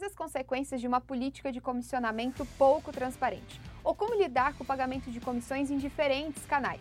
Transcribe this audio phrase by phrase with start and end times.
[0.00, 3.60] Quais as consequências de uma política de comissionamento pouco transparente?
[3.84, 6.80] Ou como lidar com o pagamento de comissões em diferentes canais?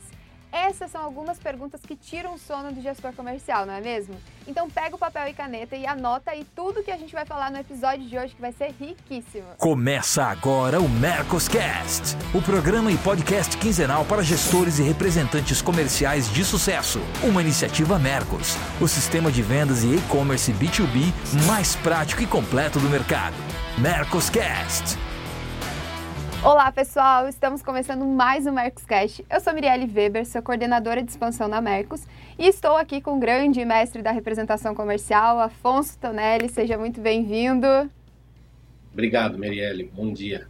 [0.52, 4.16] Essas são algumas perguntas que tiram o sono do gestor comercial, não é mesmo?
[4.48, 7.52] Então pega o papel e caneta e anota aí tudo que a gente vai falar
[7.52, 9.45] no episódio de hoje que vai ser riquíssimo.
[9.57, 16.43] Começa agora o Mercoscast, o programa e podcast quinzenal para gestores e representantes comerciais de
[16.43, 17.00] sucesso.
[17.23, 21.13] Uma iniciativa Mercos, o sistema de vendas e e-commerce B2B
[21.45, 23.36] mais prático e completo do mercado.
[23.77, 25.09] Mercoscast.
[26.41, 27.27] Olá, pessoal!
[27.27, 29.25] Estamos começando mais um Mercoscast.
[29.30, 32.07] Eu sou Mirielle Weber, sou coordenadora de expansão na Mercos
[32.38, 36.47] e estou aqui com o grande mestre da representação comercial, Afonso Tonelli.
[36.47, 37.67] Seja muito bem-vindo.
[38.94, 39.91] Obrigado, Mirielle.
[39.94, 40.47] Bom dia.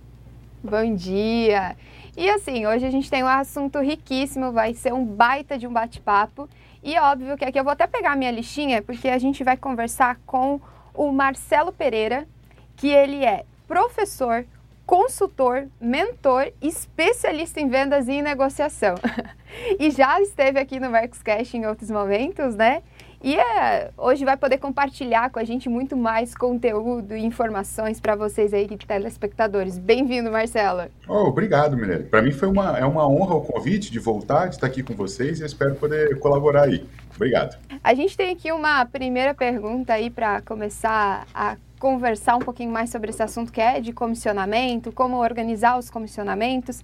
[0.64, 1.76] Bom dia.
[2.16, 5.74] E assim, hoje a gente tem um assunto riquíssimo, vai ser um baita de um
[5.74, 6.48] bate-papo.
[6.84, 9.44] E é óbvio que aqui eu vou até pegar a minha listinha, porque a gente
[9.44, 10.62] vai conversar com
[10.94, 12.28] o Marcelo Pereira,
[12.76, 14.46] que ele é professor,
[14.90, 18.96] consultor, mentor, especialista em vendas e em negociação.
[19.80, 22.82] e já esteve aqui no Mercoscast em outros momentos, né?
[23.24, 28.16] E é, hoje vai poder compartilhar com a gente muito mais conteúdo e informações para
[28.16, 29.78] vocês aí, telespectadores.
[29.78, 30.90] Bem-vindo, Marcela.
[31.08, 32.06] Oh, obrigado, Mirelle.
[32.06, 34.96] Para mim foi uma, é uma honra o convite de voltar, de estar aqui com
[34.96, 36.84] vocês e espero poder colaborar aí.
[37.16, 37.60] Obrigado.
[37.84, 42.90] A gente tem aqui uma primeira pergunta aí para começar a conversar um pouquinho mais
[42.90, 46.84] sobre esse assunto que é de comissionamento, como organizar os comissionamentos.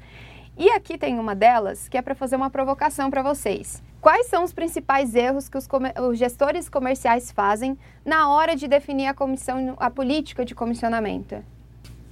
[0.58, 3.84] E aqui tem uma delas que é para fazer uma provocação para vocês.
[4.00, 5.68] Quais são os principais erros que os,
[6.10, 11.44] os, gestores comerciais fazem na hora de definir a comissão, a política de comissionamento?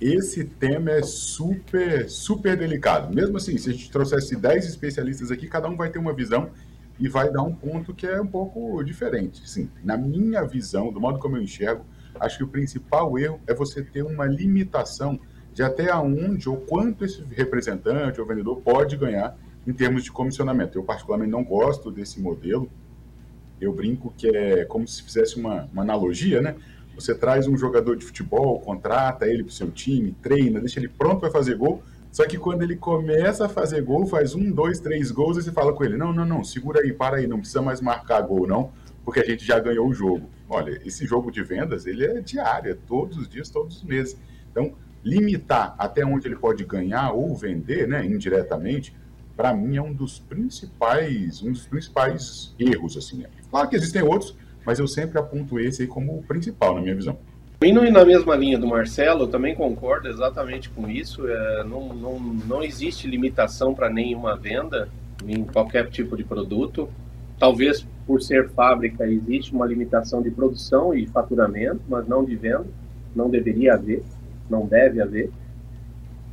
[0.02, 3.16] Esse tema é super, super delicado.
[3.16, 6.50] Mesmo assim, se a gente trouxesse 10 especialistas aqui, cada um vai ter uma visão
[7.00, 9.48] e vai dar um ponto que é um pouco diferente.
[9.48, 11.86] Sim, na minha visão, do modo como eu enxergo,
[12.20, 15.20] acho que o principal erro é você ter uma limitação
[15.54, 20.78] de até aonde ou quanto esse representante ou vendedor pode ganhar em termos de comissionamento.
[20.78, 22.70] Eu, particularmente, não gosto desse modelo.
[23.62, 26.56] Eu brinco que é como se fizesse uma, uma analogia, né?
[26.96, 30.90] Você traz um jogador de futebol, contrata ele para o seu time, treina, deixa ele
[30.90, 31.82] pronto para fazer gol.
[32.12, 35.52] Só que quando ele começa a fazer gol, faz um, dois, três gols, e você
[35.52, 38.46] fala com ele: não, não, não, segura aí, para aí, não precisa mais marcar gol,
[38.46, 38.72] não,
[39.04, 40.30] porque a gente já ganhou o jogo.
[40.50, 44.18] Olha, esse jogo de vendas, ele é diário, é todos os dias, todos os meses.
[44.52, 48.96] Então, limitar até onde ele pode ganhar ou vender, né, indiretamente,
[49.36, 53.26] para mim é um dos principais, um dos principais erros, assim.
[53.50, 57.18] Claro que existem outros, mas eu sempre aponto esse como o principal, na minha visão.
[57.62, 61.26] Indo na mesma linha do Marcelo, eu também concordo exatamente com isso.
[61.28, 64.90] É, não, não, não existe limitação para nenhuma venda
[65.26, 66.90] em qualquer tipo de produto.
[67.40, 72.66] Talvez por ser fábrica, existe uma limitação de produção e faturamento, mas não de venda.
[73.16, 74.04] Não deveria haver,
[74.50, 75.30] não deve haver.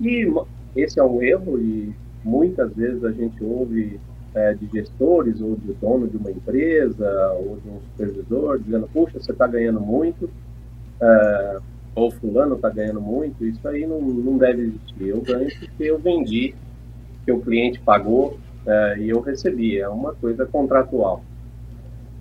[0.00, 0.26] E
[0.74, 1.92] esse é um erro e
[2.24, 4.00] muitas vezes a gente ouve
[4.34, 9.18] é, de gestores ou de dono de uma empresa ou de um supervisor dizendo, puxa,
[9.20, 10.30] você está ganhando muito,
[11.00, 11.58] é,
[11.94, 15.08] ou fulano está ganhando muito, isso aí não, não deve existir.
[15.08, 16.54] Eu ganho porque eu vendi,
[17.24, 21.22] que o cliente pagou é, e eu recebi, é uma coisa contratual.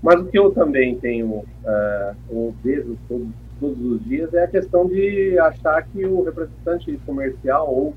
[0.02, 3.28] Mas o que eu também tenho, uh, ou vejo todos,
[3.60, 7.94] todos os dias, é a questão de achar que o representante comercial ou,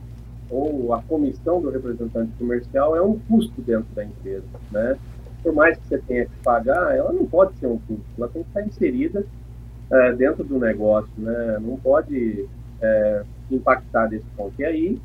[0.50, 4.96] ou a comissão do representante comercial é um custo dentro da empresa, né?
[5.42, 8.42] Por mais que você tenha que pagar, ela não pode ser um custo, ela tem
[8.42, 9.24] que estar inserida
[9.90, 11.58] uh, dentro do negócio, né?
[11.60, 12.46] Não pode
[12.82, 14.54] uh, impactar desse ponto.
[14.58, 15.00] E aí,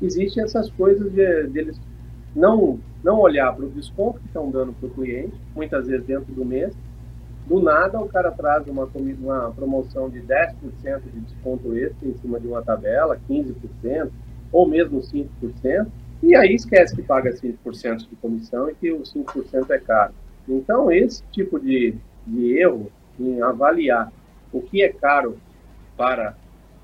[0.00, 1.78] existem essas coisas de, de eles
[2.34, 6.32] não, não olhar para o desconto que estão dando para o cliente, muitas vezes dentro
[6.32, 6.74] do mês.
[7.46, 8.88] Do nada, o cara traz uma,
[9.20, 10.54] uma promoção de 10%
[11.12, 14.10] de desconto extra em cima de uma tabela, 15%,
[14.52, 15.86] ou mesmo 5%,
[16.22, 20.12] e aí esquece que paga 5% de comissão e que o 5% é caro.
[20.48, 21.94] Então, esse tipo de,
[22.26, 24.12] de erro em avaliar
[24.52, 25.36] o que é caro
[25.96, 26.34] para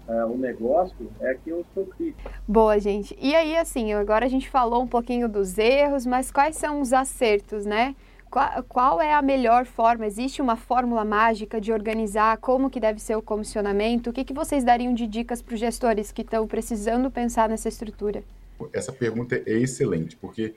[0.09, 2.31] uh, o negócio é que eu sou crítico.
[2.47, 3.17] Boa, gente.
[3.21, 6.93] E aí, assim, agora a gente falou um pouquinho dos erros, mas quais são os
[6.93, 7.95] acertos, né?
[8.31, 10.07] Qual, qual é a melhor forma?
[10.07, 14.11] Existe uma fórmula mágica de organizar como que deve ser o comissionamento?
[14.11, 17.69] O que, que vocês dariam de dicas para os gestores que estão precisando pensar nessa
[17.69, 18.25] estrutura?
[18.73, 20.55] Essa pergunta é excelente, porque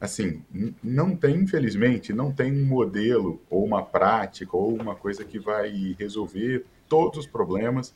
[0.00, 0.42] assim,
[0.82, 5.96] não tem, infelizmente, não tem um modelo ou uma prática ou uma coisa que vai
[5.98, 7.94] resolver todos os problemas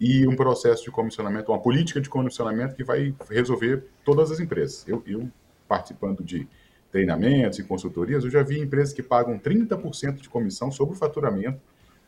[0.00, 4.84] e um processo de comissionamento, uma política de comissionamento que vai resolver todas as empresas.
[4.88, 5.30] Eu, eu
[5.68, 6.48] participando de
[6.90, 11.60] treinamentos e consultorias, eu já vi empresas que pagam 30% de comissão sobre o faturamento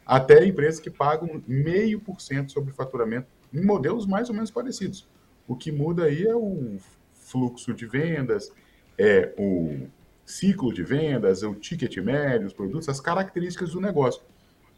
[0.05, 5.07] até empresas que pagam meio por cento sobre faturamento em modelos mais ou menos parecidos.
[5.47, 6.79] O que muda aí é o
[7.15, 8.53] fluxo de vendas,
[8.99, 9.87] é o
[10.25, 14.23] ciclo de vendas, o ticket médio, os produtos, as características do negócio.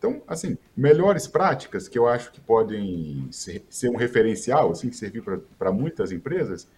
[0.05, 4.97] Então, assim, melhores práticas que eu acho que podem ser, ser um referencial, assim, que
[4.97, 5.23] servir
[5.59, 6.69] para muitas empresas,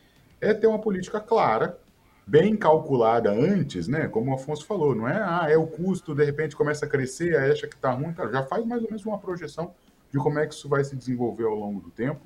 [0.40, 1.76] é ter uma política clara,
[2.24, 4.06] bem calculada antes, né?
[4.06, 7.36] Como o Afonso falou, não é, ah, é o custo, de repente começa a crescer,
[7.36, 9.74] acha que está ruim, tá, já faz mais ou menos uma projeção
[10.12, 12.20] de como é que isso vai se desenvolver ao longo do tempo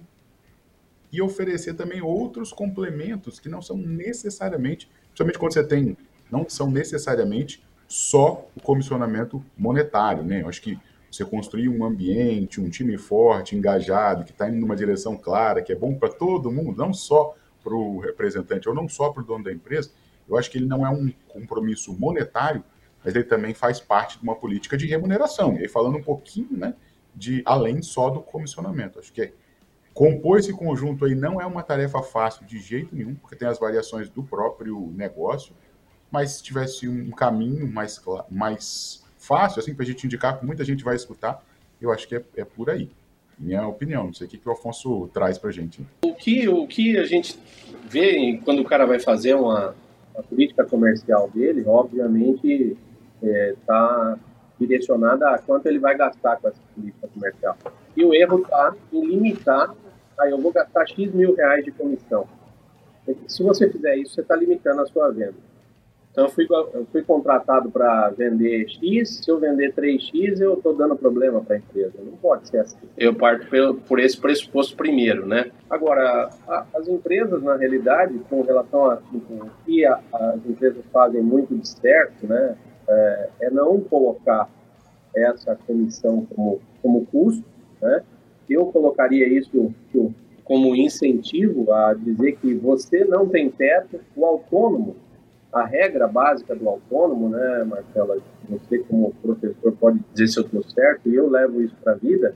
[1.10, 5.96] e oferecer também outros complementos que não são necessariamente, principalmente quando você tem,
[6.30, 10.42] não são necessariamente só o comissionamento monetário, né?
[10.42, 10.78] Eu acho que
[11.10, 15.72] você construir um ambiente, um time forte, engajado, que está indo numa direção clara, que
[15.72, 19.26] é bom para todo mundo, não só para o representante ou não só para o
[19.26, 19.90] dono da empresa,
[20.28, 22.62] eu acho que ele não é um compromisso monetário,
[23.04, 25.56] mas ele também faz parte de uma política de remuneração.
[25.56, 26.74] E aí, falando um pouquinho, né,
[27.14, 28.98] de além só do comissionamento.
[28.98, 29.32] Acho que é,
[29.92, 33.58] compor esse conjunto aí não é uma tarefa fácil de jeito nenhum, porque tem as
[33.58, 35.54] variações do próprio negócio,
[36.10, 40.64] mas se tivesse um caminho mais, mais fácil, assim, para a gente indicar que muita
[40.64, 41.44] gente vai escutar,
[41.80, 42.90] eu acho que é, é por aí.
[43.38, 45.86] Minha opinião, não sei o que, que o Afonso traz para gente.
[46.04, 47.38] O que, o que a gente
[47.88, 49.74] vê quando o cara vai fazer uma,
[50.14, 52.76] uma política comercial dele, obviamente
[53.22, 54.20] está é,
[54.58, 57.56] direcionada a quanto ele vai gastar com essa política comercial.
[57.96, 59.74] E o erro está em limitar,
[60.18, 62.26] aí eu vou gastar X mil reais de comissão.
[63.26, 65.49] Se você fizer isso, você está limitando a sua venda.
[66.10, 70.74] Então, eu fui, eu fui contratado para vender X, se eu vender 3X, eu estou
[70.74, 71.92] dando problema para a empresa.
[71.98, 72.78] Não pode ser assim.
[72.98, 75.52] Eu parto por, por esse pressuposto primeiro, né?
[75.68, 81.22] Agora, a, as empresas, na realidade, com relação a o que a, as empresas fazem
[81.22, 82.56] muito de certo, né?
[82.88, 84.48] É, é, não colocar
[85.14, 87.44] essa comissão como, como custo,
[87.80, 88.02] né?
[88.48, 89.72] Eu colocaria isso
[90.42, 94.96] como incentivo a dizer que você não tem teto, o autônomo
[95.52, 98.18] a regra básica do autônomo, né, Marcela,
[98.48, 101.96] você como professor pode dizer se eu estou certo, e eu levo isso para a
[101.96, 102.34] vida,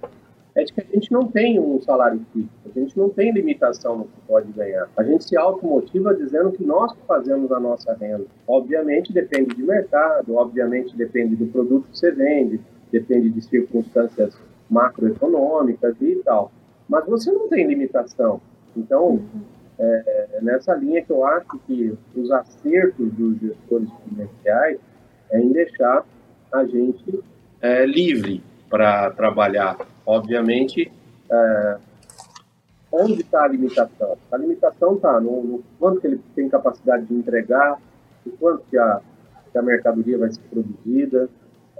[0.54, 3.98] é de que a gente não tem um salário fixo, a gente não tem limitação
[3.98, 4.88] no que pode ganhar.
[4.96, 8.26] A gente se automotiva dizendo que nós fazemos a nossa renda.
[8.46, 12.60] Obviamente depende de mercado, obviamente depende do produto que você vende,
[12.92, 14.38] depende de circunstâncias
[14.70, 16.52] macroeconômicas e tal.
[16.88, 18.40] Mas você não tem limitação.
[18.76, 19.20] Então,
[19.78, 24.78] é, é nessa linha que eu acho que os acertos dos gestores comerciais
[25.30, 26.04] é em deixar
[26.52, 27.22] a gente
[27.60, 29.76] é, livre para trabalhar.
[30.06, 30.92] Obviamente,
[31.30, 31.76] é,
[32.92, 34.18] onde está a limitação?
[34.30, 37.80] A limitação está no, no, quanto que ele tem capacidade de entregar,
[38.26, 39.00] o quanto que a,
[39.50, 41.28] que a mercadoria vai ser produzida,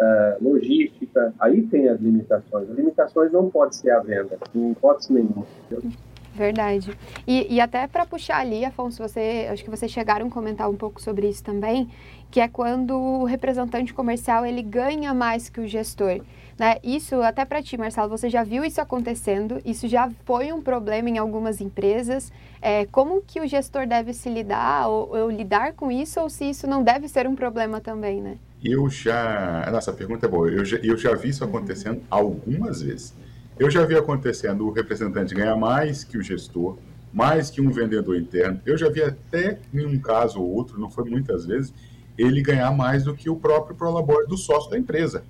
[0.00, 2.70] é, logística, aí tem as limitações.
[2.70, 5.46] As limitações não pode ser a venda, em hipótese nenhuma.
[5.70, 5.92] Entendeu?
[6.34, 6.96] Verdade.
[7.26, 10.76] E, e até para puxar ali, Afonso, você, acho que vocês chegaram a comentar um
[10.76, 11.88] pouco sobre isso também,
[12.30, 16.20] que é quando o representante comercial ele ganha mais que o gestor.
[16.58, 16.76] Né?
[16.82, 19.60] Isso até para ti, Marcelo, você já viu isso acontecendo?
[19.64, 22.32] Isso já foi um problema em algumas empresas?
[22.60, 26.48] É, como que o gestor deve se lidar ou, ou lidar com isso ou se
[26.50, 28.38] isso não deve ser um problema também, né?
[28.64, 29.68] Eu já.
[29.70, 30.48] Nossa, a pergunta é boa.
[30.48, 32.04] Eu já, eu já vi isso acontecendo uhum.
[32.08, 33.14] algumas vezes.
[33.58, 36.76] Eu já vi acontecendo o representante ganhar mais que o gestor,
[37.12, 38.60] mais que um vendedor interno.
[38.66, 41.72] Eu já vi até em um caso ou outro, não foi muitas vezes,
[42.18, 45.22] ele ganhar mais do que o próprio prolabore do sócio da empresa.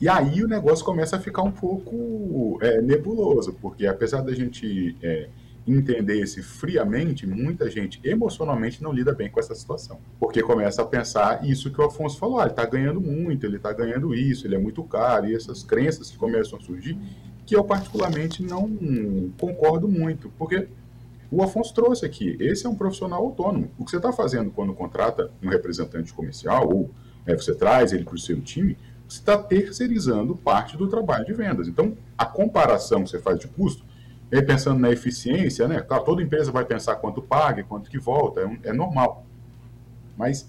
[0.00, 4.96] E aí o negócio começa a ficar um pouco é, nebuloso, porque apesar da gente
[5.00, 5.28] é,
[5.64, 10.00] entender esse friamente, muita gente emocionalmente não lida bem com essa situação.
[10.18, 13.58] Porque começa a pensar isso que o Afonso falou, ah, ele está ganhando muito, ele
[13.58, 16.98] está ganhando isso, ele é muito caro, e essas crenças que começam a surgir,
[17.44, 18.70] que eu particularmente não
[19.38, 20.68] concordo muito, porque
[21.30, 23.70] o Afonso trouxe aqui, esse é um profissional autônomo.
[23.78, 26.90] O que você está fazendo quando contrata um representante comercial ou
[27.26, 28.76] né, você traz ele para o seu time,
[29.08, 31.68] você está terceirizando parte do trabalho de vendas.
[31.68, 33.84] Então, a comparação que você faz de custo,
[34.32, 35.82] é pensando na eficiência, né?
[35.82, 39.26] Claro, toda empresa vai pensar quanto paga, quanto que volta, é, é normal.
[40.16, 40.48] Mas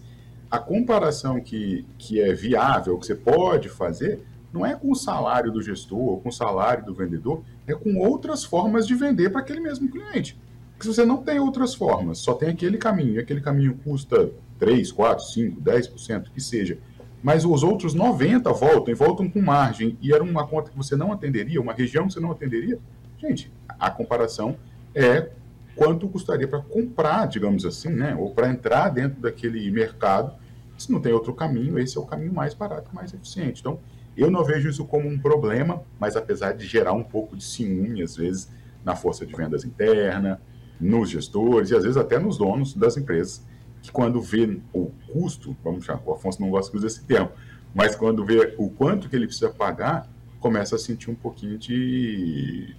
[0.50, 5.52] a comparação que, que é viável, que você pode fazer, não é com o salário
[5.52, 9.42] do gestor ou com o salário do vendedor, é com outras formas de vender para
[9.42, 10.40] aquele mesmo cliente.
[10.72, 14.30] Porque se você não tem outras formas, só tem aquele caminho, e aquele caminho custa
[14.60, 16.78] 3, 4, 5, 10%, que seja,
[17.24, 20.96] mas os outros 90 voltam e voltam com margem, e era uma conta que você
[20.96, 22.78] não atenderia, uma região que você não atenderia,
[23.18, 24.56] gente, a comparação
[24.94, 25.30] é
[25.76, 30.34] quanto custaria para comprar, digamos assim, né, ou para entrar dentro daquele mercado.
[30.78, 33.62] Se não tem outro caminho, esse é o caminho mais barato, mais eficiente.
[33.62, 33.80] Então,
[34.16, 38.02] Eu não vejo isso como um problema, mas apesar de gerar um pouco de ciúme,
[38.02, 38.50] às vezes,
[38.84, 40.40] na força de vendas interna,
[40.80, 43.46] nos gestores e às vezes até nos donos das empresas,
[43.82, 47.30] que quando vê o custo, vamos chamar, o Afonso não gosta de usar esse termo,
[47.74, 50.08] mas quando vê o quanto que ele precisa pagar,
[50.40, 52.76] começa a sentir um pouquinho de,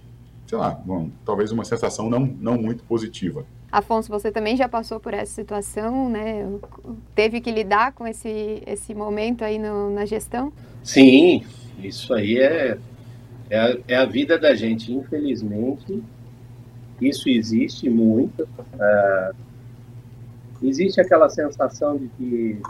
[0.47, 3.45] sei lá, bom, talvez uma sensação não, não muito positiva.
[3.71, 6.47] Afonso, você também já passou por essa situação, né?
[7.13, 10.53] Teve que lidar com esse, esse momento aí no, na gestão?
[10.85, 11.43] Sim,
[11.79, 12.77] isso aí é,
[13.49, 14.93] é a, é, a, vida da gente.
[14.93, 16.01] Infelizmente,
[17.01, 18.47] isso existe muito.
[18.79, 19.31] É,
[20.61, 22.61] existe aquela sensação de que,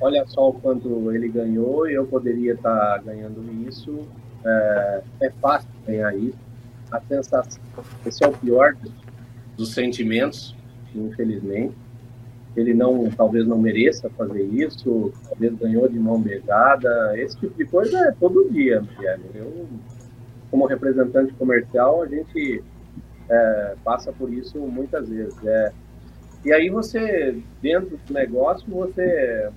[0.00, 4.08] olha só o quanto ele ganhou eu poderia estar ganhando isso.
[4.44, 6.38] É, é fácil ganhar isso.
[6.90, 7.62] A sensação,
[8.06, 9.04] esse é o pior dos
[9.56, 10.54] dos sentimentos,
[10.94, 11.74] infelizmente.
[12.56, 17.64] Ele não, talvez não mereça fazer isso, talvez ganhou de mão beijada, esse tipo de
[17.64, 19.24] coisa é todo dia, Michele.
[19.34, 19.66] Eu,
[20.50, 22.62] como representante comercial, a gente
[23.28, 25.36] é, passa por isso muitas vezes.
[25.44, 25.72] É.
[26.44, 29.50] E aí você, dentro do negócio, você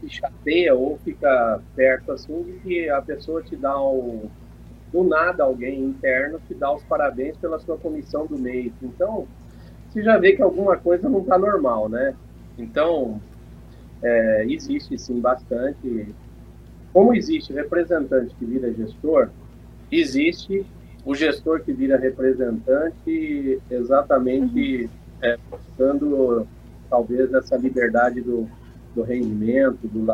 [0.00, 4.30] se chateia ou fica perto assim de que a pessoa te dá o,
[4.92, 8.72] do nada alguém interno te dá os parabéns pela sua comissão do mês.
[8.82, 9.26] Então,
[9.88, 12.14] você já vê que alguma coisa não está normal, né?
[12.56, 13.20] Então,
[14.02, 16.14] é, existe sim bastante.
[16.92, 19.30] Como existe representante que vira gestor,
[19.90, 20.66] existe
[21.04, 24.90] o gestor que vira representante exatamente uhum.
[25.22, 26.46] é, buscando
[26.90, 28.48] talvez essa liberdade do,
[28.94, 30.06] do rendimento, do,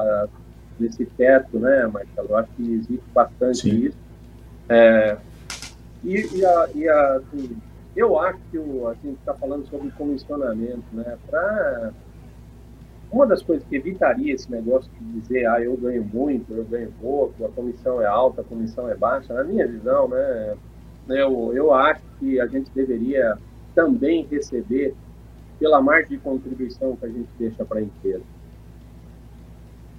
[0.79, 2.29] desse teto, né, Marcelo?
[2.31, 3.87] Eu acho que existe bastante sim.
[3.87, 3.99] isso.
[4.69, 5.17] É,
[6.03, 7.57] e, e, a, e a, assim,
[7.97, 11.17] eu acho que o, a gente está falando sobre comissionamento, né?
[11.29, 11.93] Pra,
[13.11, 16.93] uma das coisas que evitaria esse negócio de dizer, ah, eu ganho muito, eu ganho
[17.01, 20.57] pouco, a comissão é alta, a comissão é baixa, na minha visão, né?
[21.09, 23.39] Eu, eu acho que a gente deveria
[23.75, 24.95] também receber
[25.61, 28.25] pela margem de contribuição que a gente deixa para a empresa.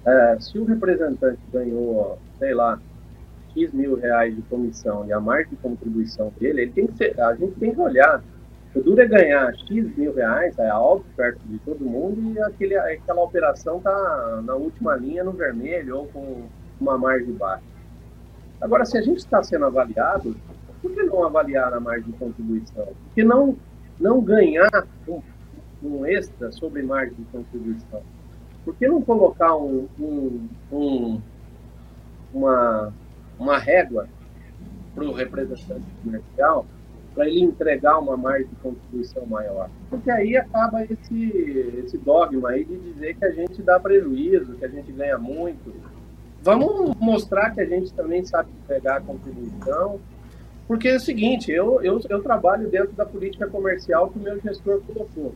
[0.04, 2.78] É, se o representante ganhou, sei lá,
[3.56, 7.18] X mil reais de comissão e a margem de contribuição dele, ele tem que ser,
[7.20, 8.22] a gente tem que olhar.
[8.74, 12.76] O duro é ganhar X mil reais, é óbvio, perto de todo mundo, e aquele,
[12.76, 16.42] aquela operação tá na última linha no vermelho ou com
[16.78, 17.64] uma margem baixa.
[18.60, 20.36] Agora, se a gente está sendo avaliado,
[20.82, 22.84] por que não avaliar a margem de contribuição?
[22.84, 23.56] Por que não,
[23.98, 25.22] não ganhar um,
[25.82, 28.02] um extra sobre margem de contribuição?
[28.64, 31.20] Por que não colocar um, um, um
[32.32, 32.92] uma,
[33.38, 34.08] uma régua
[34.94, 36.66] para o representante comercial
[37.16, 39.70] para ele entregar uma margem de contribuição maior.
[39.88, 44.64] Porque aí acaba esse, esse dogma aí de dizer que a gente dá prejuízo, que
[44.64, 45.74] a gente ganha muito.
[46.42, 49.98] Vamos mostrar que a gente também sabe entregar a contribuição,
[50.68, 54.38] porque é o seguinte, eu, eu, eu trabalho dentro da política comercial que o meu
[54.40, 55.34] gestor colocou.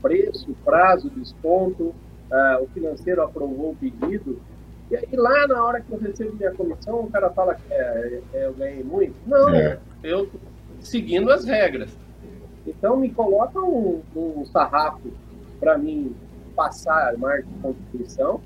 [0.00, 1.84] Preço, prazo, desconto,
[2.30, 4.40] uh, o financeiro aprovou o pedido,
[4.92, 8.20] e aí lá na hora que eu recebo minha comissão, o cara fala que é,
[8.34, 9.14] é, eu ganhei muito.
[9.26, 9.78] Não, é.
[10.02, 10.28] eu
[10.80, 11.96] seguindo as regras.
[12.66, 15.10] Então me coloca um, um sarrafo
[15.58, 16.14] para mim
[16.54, 18.42] passar a marca de contribuição.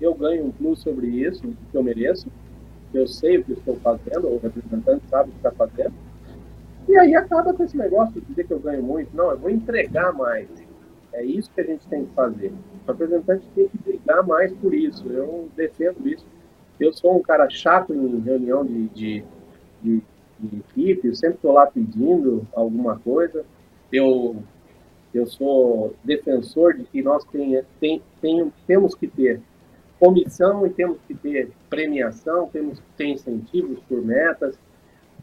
[0.00, 2.28] Eu ganho um plus sobre isso, que eu mereço.
[2.94, 5.94] Eu sei o que estou fazendo, o representante sabe o que está fazendo.
[6.88, 9.16] E aí acaba com esse negócio de dizer que eu ganho muito.
[9.16, 10.48] Não, eu vou entregar mais.
[11.16, 12.52] É isso que a gente tem que fazer.
[12.84, 15.10] O representante tem que brigar mais por isso.
[15.10, 16.26] Eu defendo isso.
[16.78, 19.24] Eu sou um cara chato em reunião de, de,
[19.82, 20.02] de,
[20.38, 23.46] de equipe, eu sempre estou lá pedindo alguma coisa.
[23.90, 24.36] Eu,
[25.14, 29.40] eu sou defensor de que nós tem, tem, tem, temos que ter
[29.98, 34.58] comissão e temos que ter premiação, temos que ter incentivos por metas,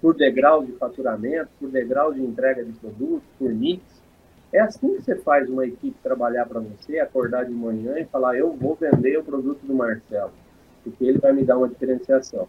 [0.01, 3.83] por degrau de faturamento, por degrau de entrega de produtos, por mix.
[4.53, 8.37] É assim que você faz uma equipe trabalhar para você, acordar de manhã e falar:
[8.37, 10.31] eu vou vender o produto do Marcelo,
[10.83, 12.47] porque ele vai me dar uma diferenciação.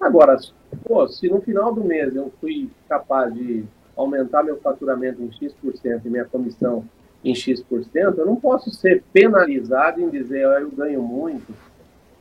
[0.00, 0.38] Agora,
[0.84, 3.62] pô, se no final do mês eu fui capaz de
[3.94, 6.82] aumentar meu faturamento em X% e minha comissão
[7.22, 11.54] em X%, eu não posso ser penalizado em dizer: oh, eu ganho muito.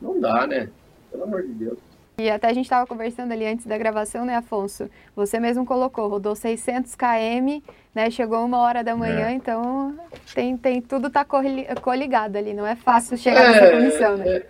[0.01, 0.70] Não dá, né?
[1.10, 1.92] Pelo amor de Deus.
[2.17, 4.89] E até a gente estava conversando ali antes da gravação, né, Afonso?
[5.15, 7.62] Você mesmo colocou, rodou 600 km,
[7.93, 8.10] né?
[8.12, 9.34] Chegou uma hora da manhã, é.
[9.34, 9.98] então
[10.34, 14.27] tem, tem tudo tá coligado ali, não é fácil chegar é, nessa comissão, né?
[14.27, 14.46] É,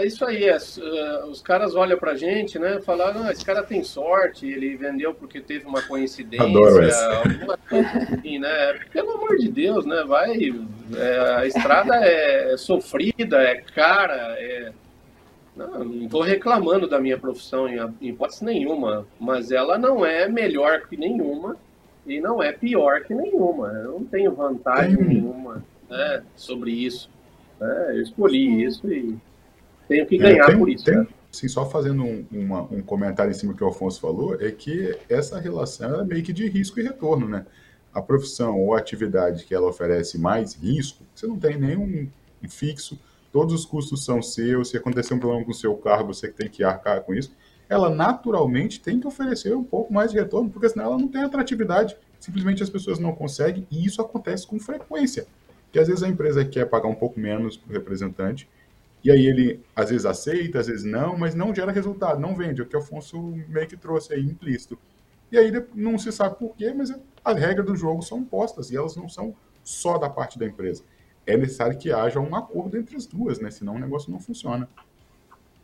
[0.00, 2.80] é isso aí, é, é os caras olham pra gente, né?
[2.80, 8.40] Falar, não, esse cara tem sorte, ele vendeu porque teve uma coincidência, alguma coisa assim,
[8.40, 8.80] né?
[8.92, 10.02] Pelo amor de Deus, né?
[10.08, 10.36] Vai,
[10.96, 14.72] é, a estrada é sofrida, é cara, é
[15.56, 20.96] Não estou reclamando da minha profissão em, hipótese nenhuma, mas ela não é melhor que
[20.96, 21.56] nenhuma
[22.06, 23.68] e não é pior que nenhuma.
[23.68, 27.10] Eu não tenho vantagem nenhuma né, sobre isso.
[27.60, 29.18] É, eu escolhi isso e
[29.88, 30.84] tenho que é, ganhar é, tem, por isso.
[30.84, 31.06] Tem, né?
[31.30, 34.50] Sim, só fazendo um, uma, um comentário em cima do que o Alfonso falou, é
[34.50, 37.46] que essa relação é meio que de risco e retorno, né?
[37.92, 42.08] A profissão ou a atividade que ela oferece mais risco, você não tem nenhum
[42.48, 42.98] fixo,
[43.32, 46.48] todos os custos são seus, se acontecer um problema com o seu carro, você tem
[46.48, 47.34] que arcar com isso.
[47.68, 51.22] Ela naturalmente tem que oferecer um pouco mais de retorno, porque senão ela não tem
[51.22, 51.96] atratividade.
[52.18, 55.26] Simplesmente as pessoas não conseguem, e isso acontece com frequência.
[55.70, 58.48] Que às vezes a empresa quer pagar um pouco menos para o representante,
[59.02, 62.60] e aí ele às vezes aceita, às vezes não, mas não gera resultado, não vende.
[62.60, 63.18] É o que o Afonso
[63.48, 64.78] meio que trouxe aí implícito.
[65.32, 66.92] E aí não se sabe por quê, mas
[67.24, 70.82] as regras do jogo são postas e elas não são só da parte da empresa.
[71.30, 73.50] É necessário que haja um acordo entre as duas, né?
[73.50, 74.68] Senão o negócio não funciona.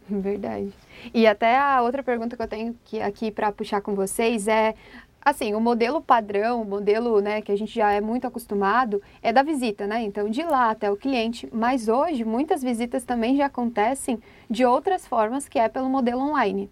[0.09, 0.73] Verdade.
[1.13, 4.75] E até a outra pergunta que eu tenho que, aqui para puxar com vocês é
[5.21, 9.33] assim, o modelo padrão, o modelo né, que a gente já é muito acostumado, é
[9.33, 10.03] da visita, né?
[10.03, 11.49] Então, de lá até o cliente.
[11.53, 16.71] Mas hoje, muitas visitas também já acontecem de outras formas, que é pelo modelo online.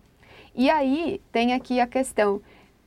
[0.54, 2.40] E aí tem aqui a questão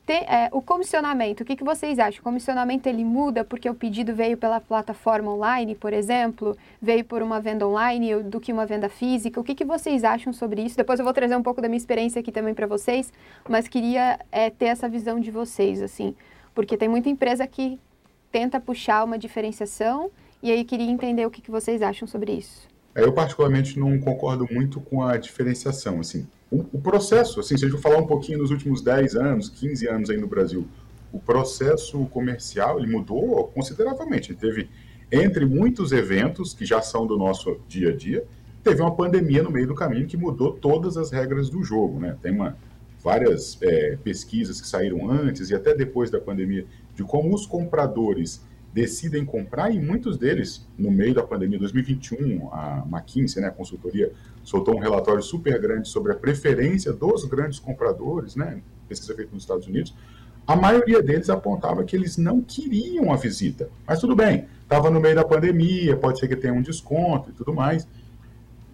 [0.07, 2.21] tem, é, o comissionamento, o que, que vocês acham?
[2.21, 7.21] O comissionamento ele muda porque o pedido veio pela plataforma online, por exemplo, veio por
[7.21, 9.37] uma venda online do que uma venda física?
[9.37, 10.77] O que, que vocês acham sobre isso?
[10.77, 13.11] Depois eu vou trazer um pouco da minha experiência aqui também para vocês,
[13.49, 16.15] mas queria é, ter essa visão de vocês, assim,
[16.55, 17.77] porque tem muita empresa que
[18.31, 20.09] tenta puxar uma diferenciação
[20.41, 22.65] e aí queria entender o que, que vocês acham sobre isso.
[22.95, 27.69] Eu particularmente não concordo muito com a diferenciação, assim o, o, processo, assim, se a
[27.69, 30.67] gente falar um pouquinho nos últimos 10 anos, 15 anos aí no Brasil,
[31.11, 34.31] o processo comercial ele mudou consideravelmente.
[34.31, 34.69] Ele teve,
[35.11, 38.23] entre muitos eventos que já são do nosso dia a dia,
[38.63, 41.99] teve uma pandemia no meio do caminho que mudou todas as regras do jogo.
[41.99, 42.17] Né?
[42.21, 42.57] Tem uma,
[43.03, 48.41] várias é, pesquisas que saíram antes e até depois da pandemia de como os compradores
[48.77, 54.11] decidem comprar e muitos deles, no meio da pandemia 2021, a McKinsey, né, a consultoria,
[54.43, 59.41] soltou um relatório super grande sobre a preferência dos grandes compradores, né, pesquisa feita nos
[59.41, 59.95] Estados Unidos,
[60.45, 63.67] a maioria deles apontava que eles não queriam a visita.
[63.85, 67.33] Mas tudo bem, estava no meio da pandemia, pode ser que tenha um desconto e
[67.33, 67.87] tudo mais.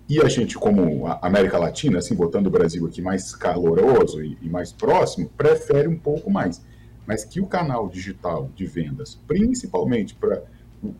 [0.09, 4.37] E a gente, como a América Latina, assim, botando o Brasil aqui mais caloroso e,
[4.41, 6.61] e mais próximo, prefere um pouco mais
[7.05, 10.43] mas que o canal digital de vendas, principalmente para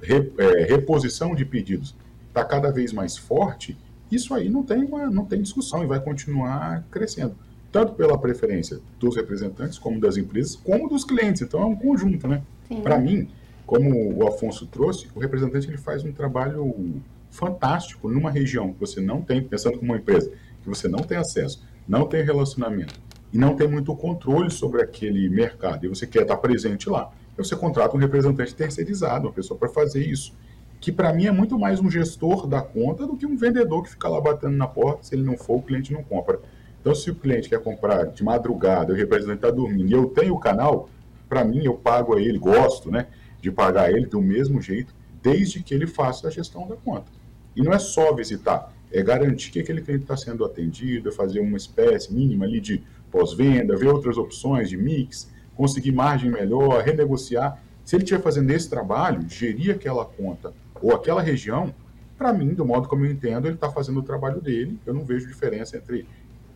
[0.08, 1.96] é, reposição de pedidos,
[2.28, 3.78] está cada vez mais forte,
[4.12, 7.36] isso aí não tem, uma, não tem discussão e vai continuar crescendo.
[7.72, 11.42] Tanto pela preferência dos representantes, como das empresas, como dos clientes.
[11.42, 12.44] Então é um conjunto, né?
[12.84, 13.28] Para mim,
[13.66, 19.02] como o Afonso trouxe, o representante ele faz um trabalho fantástico numa região que você
[19.02, 23.00] não tem, pensando como uma empresa, que você não tem acesso, não tem relacionamento,
[23.34, 27.56] e não tem muito controle sobre aquele mercado, e você quer estar presente lá, você
[27.56, 30.34] contrata um representante terceirizado, uma pessoa para fazer isso.
[30.80, 33.90] Que para mim é muito mais um gestor da conta do que um vendedor que
[33.90, 36.40] fica lá batendo na porta, se ele não for, o cliente não compra.
[36.80, 40.36] Então, se o cliente quer comprar de madrugada, o representante está dormindo e eu tenho
[40.36, 40.90] o canal,
[41.28, 43.08] para mim eu pago a ele, gosto né,
[43.42, 44.94] de pagar ele do mesmo jeito,
[45.24, 47.10] desde que ele faça a gestão da conta.
[47.56, 51.40] E não é só visitar, é garantir que aquele cliente está sendo atendido, é fazer
[51.40, 57.62] uma espécie mínima ali de pós-venda, ver outras opções de mix, conseguir margem melhor, renegociar.
[57.86, 61.72] Se ele estiver fazendo esse trabalho, gerir aquela conta ou aquela região,
[62.18, 64.80] para mim, do modo como eu entendo, ele está fazendo o trabalho dele.
[64.84, 66.08] Eu não vejo diferença entre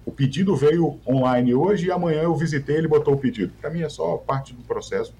[0.04, 3.52] o pedido veio online hoje e amanhã eu visitei ele botou o pedido.
[3.60, 5.14] Para mim é só parte do processo.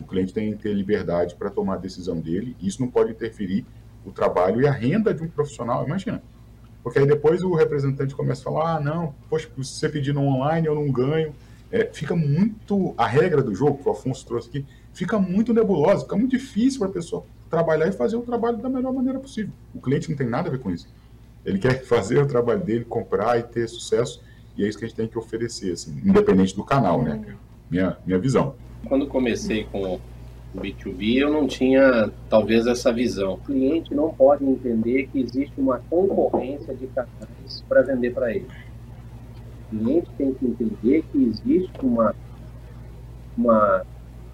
[0.00, 2.56] O cliente tem que ter liberdade para tomar a decisão dele.
[2.60, 3.64] Isso não pode interferir
[4.04, 5.86] o trabalho e a renda de um profissional.
[5.86, 6.20] Imagina,
[6.82, 10.22] porque aí depois o representante começa a falar: ah, não, poxa, se você pedir no
[10.22, 11.32] online eu não ganho.
[11.70, 12.94] É, fica muito.
[12.98, 16.80] A regra do jogo que o Afonso trouxe aqui fica muito nebulosa, fica muito difícil
[16.80, 19.52] para a pessoa trabalhar e fazer o trabalho da melhor maneira possível.
[19.74, 20.88] O cliente não tem nada a ver com isso.
[21.44, 24.22] Ele quer fazer o trabalho dele, comprar e ter sucesso,
[24.56, 27.36] e é isso que a gente tem que oferecer, assim, independente do canal, né?
[27.70, 28.54] Minha, minha visão.
[28.86, 29.98] Quando comecei com
[30.56, 33.34] B2B, eu não tinha talvez essa visão.
[33.34, 38.46] O cliente não pode entender que existe uma concorrência de canais para vender para ele.
[39.72, 42.14] O cliente tem que entender que existe uma,
[43.36, 43.86] uma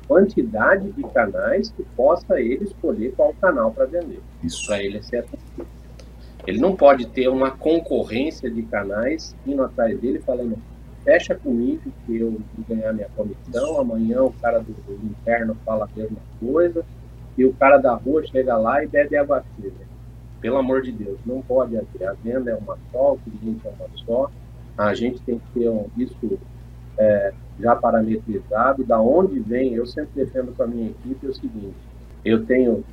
[0.08, 4.20] quantidade de canais que possa ele escolher qual canal para vender.
[4.42, 5.38] Isso para ele é certo.
[6.46, 10.58] Ele não pode ter uma concorrência de canais indo atrás dele falando
[11.08, 15.86] fecha comigo que eu vou ganhar minha comissão, amanhã o cara do, do interno fala
[15.86, 16.84] a mesma coisa,
[17.38, 19.72] e o cara da rua chega lá e bebe água fria.
[20.38, 22.06] pelo amor de Deus, não pode haver.
[22.06, 24.30] A venda é uma só, o cliente é uma só.
[24.76, 26.38] A gente tem que ter um, isso
[26.98, 28.84] é, já parametrizado.
[28.84, 31.74] Da onde vem, eu sempre defendo com a minha equipe o seguinte:
[32.22, 32.84] eu tenho,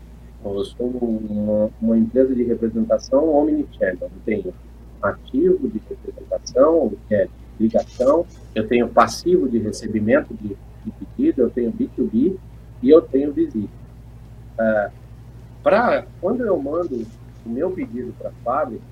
[0.44, 3.98] eu sou uma, uma empresa de representação omnichannel.
[4.04, 4.54] Eu tenho
[5.02, 7.28] ativo de representação, que é
[7.60, 12.38] ligação, eu tenho passivo de recebimento de, de pedido, eu tenho B2B
[12.82, 13.70] e eu tenho visita.
[14.60, 14.92] É,
[15.64, 17.06] pra, quando eu mando
[17.46, 18.84] o meu pedido para a fábrica,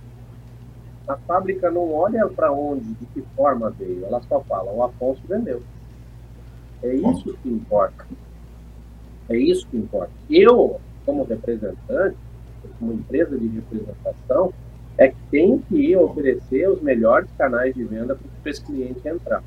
[1.08, 5.22] a fábrica não olha para onde, de que forma veio, ela só fala, o Afonso
[5.28, 5.62] vendeu.
[6.82, 8.06] É isso que importa.
[9.30, 10.12] É isso que importa.
[10.30, 12.18] Eu, como representante,
[12.80, 14.54] como empresa de representação,
[14.98, 19.44] é que tem que oferecer os melhores canais de venda para esse cliente entrar.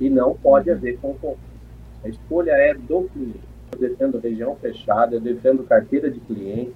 [0.00, 1.48] E não pode haver concorrência.
[2.04, 3.40] A escolha é do cliente.
[3.72, 6.72] Eu defendo região fechada, eu defendo carteira de cliente,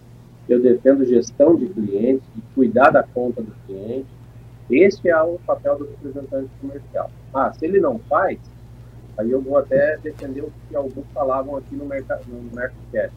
[0.49, 4.07] eu defendo gestão de clientes, de cuidar da conta do cliente.
[4.71, 7.11] Esse é o papel do representante comercial.
[7.33, 8.39] Ah, se ele não faz,
[9.17, 13.15] aí eu vou até defender o que alguns falavam aqui no, mercado, no Mercocast.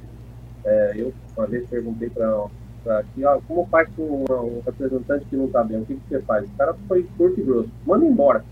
[0.63, 2.47] É, eu uma vez perguntei para
[2.89, 5.81] aqui, ó, como faz com um, um representante que não está bem?
[5.81, 6.45] O que, que, você faz?
[6.45, 7.69] O cara foi curto e grosso.
[7.85, 8.43] Manda embora.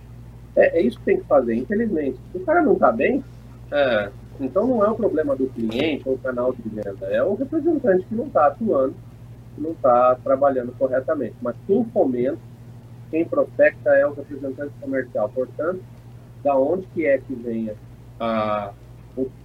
[0.55, 2.19] É, é, isso que tem que fazer, infelizmente.
[2.31, 3.23] Se o cara não está bem,
[3.71, 8.05] é, então não é o problema do cliente ou canal de venda, é o representante
[8.05, 8.95] que não está atuando,
[9.55, 11.35] que não está trabalhando corretamente.
[11.41, 12.37] Mas quem fomenta,
[13.09, 15.29] quem prospecta é o representante comercial.
[15.29, 15.81] Portanto,
[16.43, 17.75] da onde que é que venha
[18.19, 18.71] a,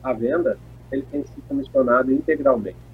[0.02, 0.58] a venda,
[0.90, 2.87] ele tem que ser comissionado integralmente.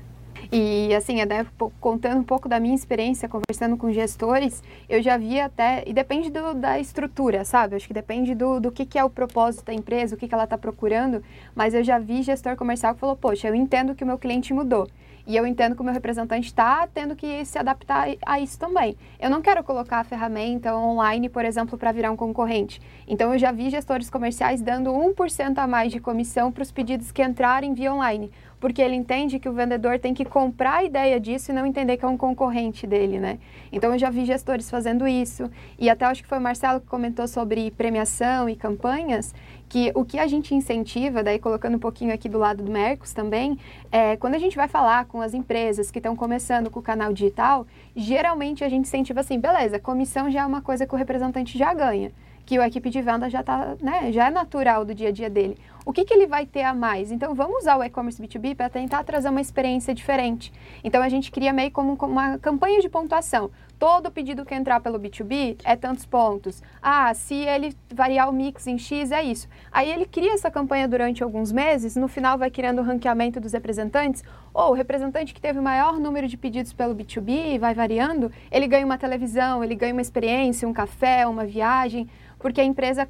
[0.52, 1.44] E assim, até
[1.80, 6.30] contando um pouco da minha experiência, conversando com gestores, eu já vi até, e depende
[6.30, 7.76] do, da estrutura, sabe?
[7.76, 10.34] Acho que depende do, do que, que é o propósito da empresa, o que, que
[10.34, 11.22] ela está procurando,
[11.54, 14.52] mas eu já vi gestor comercial que falou, poxa, eu entendo que o meu cliente
[14.52, 14.88] mudou.
[15.26, 18.94] E eu entendo que o meu representante está tendo que se adaptar a isso também.
[19.18, 22.78] Eu não quero colocar a ferramenta online, por exemplo, para virar um concorrente.
[23.08, 27.10] Então, eu já vi gestores comerciais dando 1% a mais de comissão para os pedidos
[27.10, 28.30] que entrarem via online
[28.64, 31.98] porque ele entende que o vendedor tem que comprar a ideia disso e não entender
[31.98, 33.38] que é um concorrente dele, né?
[33.70, 36.86] Então eu já vi gestores fazendo isso e até acho que foi o Marcelo que
[36.86, 39.34] comentou sobre premiação e campanhas,
[39.68, 43.12] que o que a gente incentiva, daí colocando um pouquinho aqui do lado do Mercos
[43.12, 43.58] também,
[43.92, 47.12] é quando a gente vai falar com as empresas que estão começando com o canal
[47.12, 51.58] digital, geralmente a gente incentiva assim, beleza, comissão já é uma coisa que o representante
[51.58, 52.10] já ganha
[52.46, 55.30] que a equipe de venda já tá, né, já é natural do dia a dia
[55.30, 55.56] dele.
[55.86, 57.12] O que, que ele vai ter a mais?
[57.12, 60.50] Então, vamos usar o e-commerce B2B para tentar trazer uma experiência diferente.
[60.82, 63.50] Então, a gente cria meio como uma campanha de pontuação.
[63.78, 66.62] Todo pedido que entrar pelo B2B é tantos pontos.
[66.80, 69.46] Ah, se ele variar o mix em X, é isso.
[69.70, 73.52] Aí ele cria essa campanha durante alguns meses, no final vai criando o ranqueamento dos
[73.52, 74.22] representantes,
[74.54, 78.66] ou o representante que teve o maior número de pedidos pelo B2B, vai variando, ele
[78.66, 82.08] ganha uma televisão, ele ganha uma experiência, um café, uma viagem
[82.44, 83.08] porque a empresa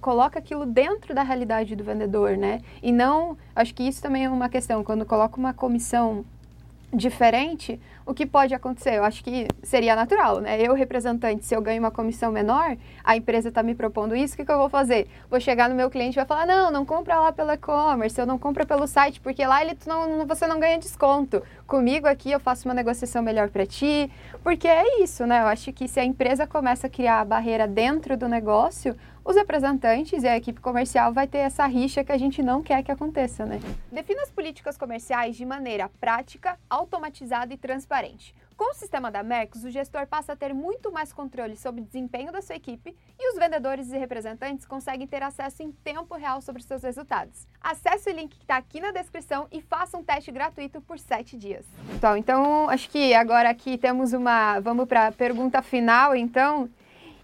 [0.00, 2.62] coloca aquilo dentro da realidade do vendedor, né?
[2.82, 6.24] E não, acho que isso também é uma questão, quando coloca uma comissão
[6.90, 8.94] diferente, o que pode acontecer?
[8.94, 10.60] Eu acho que seria natural, né?
[10.60, 14.36] Eu, representante, se eu ganho uma comissão menor, a empresa está me propondo isso, o
[14.36, 15.08] que, que, eu vou fazer?
[15.28, 18.26] Vou chegar no meu cliente e vai falar, não, não compra lá pelo e-commerce, eu
[18.26, 21.42] não compra pelo site, porque lá ele não, você não ganha desconto.
[21.66, 24.10] Comigo aqui eu faço uma negociação melhor para ti,
[24.42, 25.40] porque é isso, né?
[25.42, 29.36] Eu acho que se a empresa começa a criar a barreira dentro do negócio, os
[29.36, 32.90] representantes e a equipe comercial vai ter essa rixa que a gente não quer que
[32.90, 33.60] aconteça, né?
[33.90, 38.34] Defina as políticas comerciais de maneira prática, automatizada e transparente.
[38.60, 41.84] Com o sistema da Mercos, o gestor passa a ter muito mais controle sobre o
[41.84, 46.42] desempenho da sua equipe e os vendedores e representantes conseguem ter acesso em tempo real
[46.42, 47.46] sobre seus resultados.
[47.58, 51.38] Acesse o link que está aqui na descrição e faça um teste gratuito por 7
[51.38, 51.64] dias.
[51.94, 54.60] Então, então, acho que agora aqui temos uma...
[54.60, 56.68] Vamos para a pergunta final, então.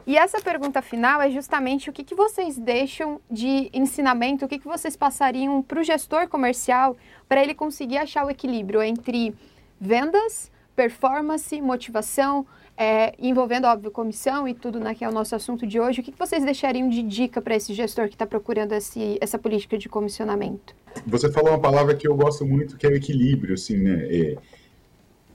[0.07, 4.59] E essa pergunta final é justamente o que, que vocês deixam de ensinamento, o que,
[4.59, 6.97] que vocês passariam para o gestor comercial
[7.29, 9.35] para ele conseguir achar o equilíbrio entre
[9.81, 15.67] vendas, performance, motivação, é, envolvendo, óbvio, comissão e tudo, né, que é o nosso assunto
[15.67, 16.01] de hoje.
[16.01, 19.39] O que, que vocês deixariam de dica para esse gestor que está procurando esse, essa
[19.39, 20.73] política de comissionamento?
[21.07, 24.07] Você falou uma palavra que eu gosto muito, que é o equilíbrio, assim, né?
[24.09, 24.37] É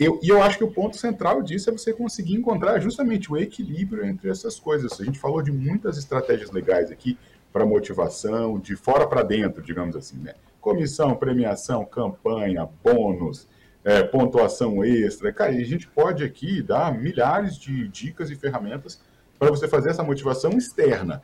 [0.04, 3.38] eu, e eu acho que o ponto central disso é você conseguir encontrar justamente o
[3.38, 5.00] equilíbrio entre essas coisas.
[5.00, 7.16] A gente falou de muitas estratégias legais aqui
[7.54, 10.34] para motivação, de fora para dentro, digamos assim, né?
[10.60, 13.48] Comissão, premiação, campanha, bônus,
[13.84, 15.32] é, pontuação extra.
[15.32, 19.00] Cara, a gente pode aqui dar milhares de dicas e ferramentas
[19.38, 21.22] para você fazer essa motivação externa.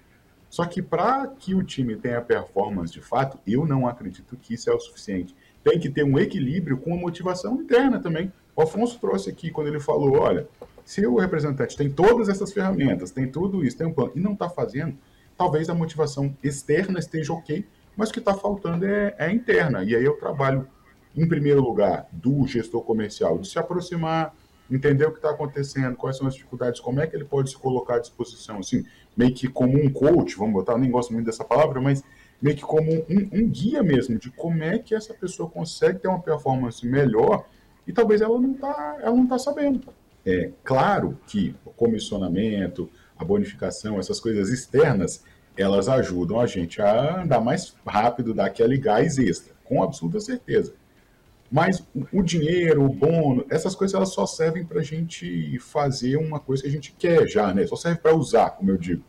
[0.52, 4.70] Só que para que o time tenha performance de fato, eu não acredito que isso
[4.70, 5.36] é o suficiente.
[5.64, 9.68] Tem que ter um equilíbrio com a motivação interna também O Afonso trouxe aqui quando
[9.68, 10.48] ele falou, olha,
[10.84, 14.34] se o representante tem todas essas ferramentas, tem tudo isso, tem um plano, e não
[14.34, 14.98] está fazendo,
[15.38, 17.64] talvez a motivação externa esteja ok,
[17.96, 19.84] mas o que está faltando é, é interna.
[19.84, 20.68] E aí eu trabalho,
[21.16, 24.34] em primeiro lugar, do gestor comercial, de se aproximar,
[24.72, 27.58] entender o que está acontecendo, quais são as dificuldades, como é que ele pode se
[27.58, 28.84] colocar à disposição, assim,
[29.16, 32.04] meio que como um coach, vamos botar, nem gosto muito dessa palavra, mas
[32.42, 36.08] meio que como um, um, guia mesmo de como é que essa pessoa consegue ter
[36.08, 37.46] uma performance melhor
[37.88, 39.82] e talvez ela não está ela não tá sabendo.
[40.26, 45.24] É claro que o comissionamento, a bonificação, essas coisas externas,
[45.56, 50.74] elas ajudam a gente a andar mais rápido, dar aquele gás extra, com absoluta certeza.
[51.50, 56.40] Mas o dinheiro, o bônus, essas coisas elas só servem para a gente fazer uma
[56.42, 57.66] coisa que a gente quer já, né?
[57.66, 59.02] Só serve para usar, como eu digo.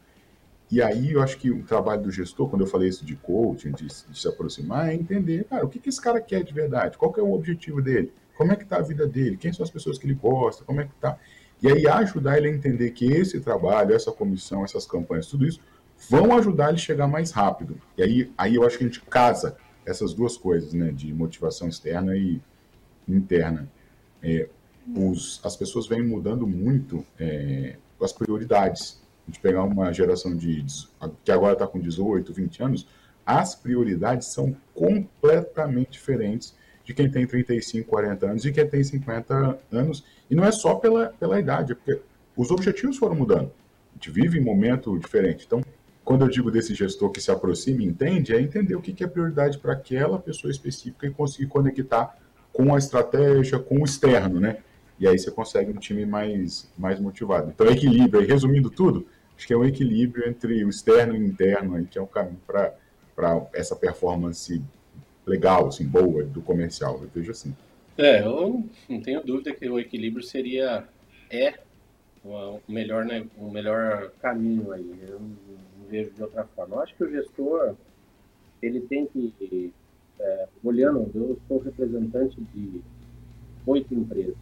[0.71, 3.73] E aí eu acho que o trabalho do gestor, quando eu falei isso de coaching,
[3.73, 6.97] de, de se aproximar, é entender, cara, o que, que esse cara quer de verdade?
[6.97, 8.12] Qual que é o objetivo dele?
[8.38, 9.37] Como é que está a vida dele?
[9.37, 10.64] Quem são as pessoas que ele gosta?
[10.64, 11.18] Como é que está?
[11.61, 15.61] E aí ajudar ele a entender que esse trabalho, essa comissão, essas campanhas, tudo isso
[16.09, 17.81] vão ajudar ele a chegar mais rápido.
[17.96, 21.66] E aí, aí eu acho que a gente casa essas duas coisas, né, de motivação
[21.66, 22.40] externa e
[23.09, 23.68] interna.
[24.22, 24.48] É,
[24.96, 29.03] os, as pessoas vêm mudando muito é, as prioridades.
[29.27, 30.64] A gente pegar uma geração de
[31.24, 32.87] que agora está com 18, 20 anos,
[33.27, 36.57] as prioridades são completamente diferentes
[36.88, 40.03] de quem tem 35, 40 anos e quem tem 50 anos.
[40.31, 42.01] E não é só pela, pela idade, é porque
[42.35, 43.53] os objetivos foram mudando.
[43.90, 45.44] A gente vive em um momento diferente.
[45.46, 45.62] Então,
[46.03, 49.07] quando eu digo desse gestor que se aproxima e entende, é entender o que é
[49.07, 52.16] prioridade para aquela pessoa específica e conseguir conectar
[52.55, 54.57] com a estratégia, com o externo, né?
[54.98, 57.51] E aí você consegue um time mais, mais motivado.
[57.55, 61.85] Então, equilíbrio, resumindo tudo, acho que é um equilíbrio entre o externo e o interno,
[61.85, 64.62] que é o caminho para essa performance
[65.29, 67.55] legal, assim, boa do comercial, eu vejo assim.
[67.97, 70.87] É, eu não tenho dúvida que o equilíbrio seria,
[71.31, 71.55] é
[72.25, 74.88] o melhor, né, o melhor caminho aí.
[75.09, 75.21] Eu
[75.88, 76.77] vejo de outra forma.
[76.77, 77.75] Eu acho que o gestor,
[78.62, 79.73] ele tem que,
[80.21, 82.81] é, olhando, eu sou representante de
[83.67, 84.37] oito empresas.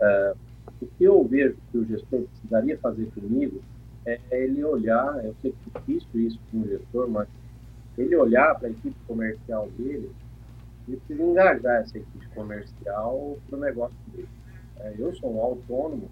[0.00, 0.34] É,
[0.80, 3.60] o que eu vejo que o gestor precisaria fazer comigo
[4.06, 7.28] é, ele olhar, eu sei que é difícil isso com o gestor, mas
[8.00, 10.10] ele olhar para a equipe comercial dele,
[10.88, 14.28] ele precisa engajar essa equipe comercial para o negócio dele.
[14.80, 16.10] É, eu sou um autônomo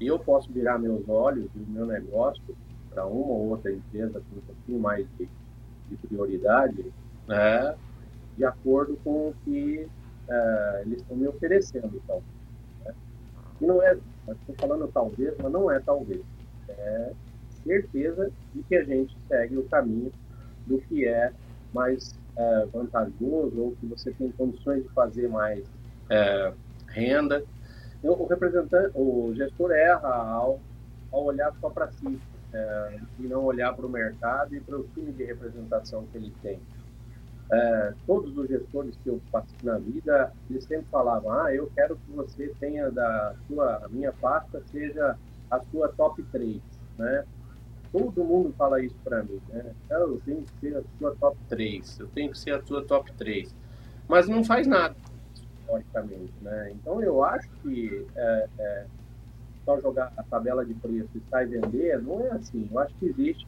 [0.00, 2.42] e eu posso virar meus olhos e meu negócio
[2.90, 5.28] para uma ou outra empresa com um pouquinho mais de,
[5.90, 6.92] de prioridade,
[7.28, 7.76] né,
[8.36, 9.86] de acordo com o que
[10.28, 12.00] uh, eles estão me oferecendo.
[12.02, 12.22] Então,
[12.84, 12.94] né?
[13.60, 16.22] E não é, estou falando talvez, mas não é talvez.
[16.68, 17.12] É
[17.62, 20.12] certeza de que a gente segue o caminho
[20.66, 21.32] do que é
[21.72, 25.64] mais é, vantajoso ou que você tem condições de fazer mais
[26.10, 26.52] é,
[26.88, 27.44] renda.
[28.02, 30.60] O representante, o gestor erra ao,
[31.10, 32.20] ao olhar só para si
[32.52, 36.32] é, e não olhar para o mercado e para o time de representação que ele
[36.42, 36.60] tem.
[37.50, 41.96] É, todos os gestores que eu passei na vida, eles sempre falavam, ah, eu quero
[41.96, 45.16] que você tenha da sua, a minha pasta seja
[45.50, 46.60] a sua top 3,
[46.98, 47.24] né?
[47.96, 49.72] Todo mundo fala isso para mim, né?
[49.88, 53.10] Eu tenho que ser a sua top 3, eu tenho que ser a sua top
[53.14, 53.54] 3.
[54.06, 54.94] Mas não faz nada,
[55.34, 56.72] historicamente, né?
[56.72, 58.86] Então eu acho que é, é,
[59.64, 62.68] só jogar a tabela de preço e sair vender, não é assim.
[62.70, 63.46] Eu acho que existe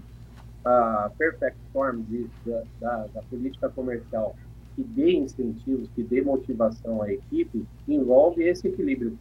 [0.64, 4.34] a perfect form de, da, da, da, política comercial
[4.74, 9.16] que dê incentivos, que dê motivação à equipe, envolve esse equilíbrio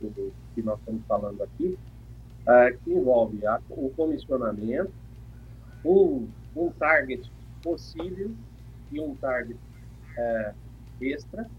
[0.54, 1.78] que, nós estamos falando aqui,
[2.44, 4.92] uh, que envolve o comissionamento,
[5.88, 7.32] um, um target
[7.64, 8.32] possível
[8.92, 9.60] e um target
[10.18, 10.54] uh,
[11.02, 11.50] extra,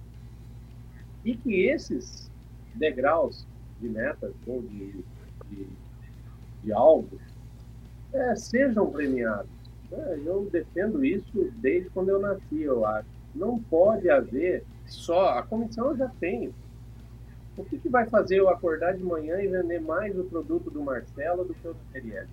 [1.25, 2.31] e que esses
[2.75, 3.47] degraus
[3.81, 5.05] de metas ou de
[5.51, 5.67] de,
[6.63, 7.19] de algo
[8.13, 9.51] é, sejam premiados.
[9.91, 13.09] É, eu defendo isso desde quando eu nasci, eu acho.
[13.35, 15.39] Não pode haver só.
[15.39, 16.55] A comissão eu já tenho.
[17.57, 20.83] O que, que vai fazer eu acordar de manhã e vender mais o produto do
[20.83, 22.29] Marcelo do que o do Serielli?